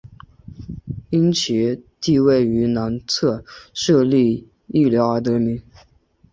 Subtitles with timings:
[1.11, 5.61] 因其地位于南侧设立隘寮而得名。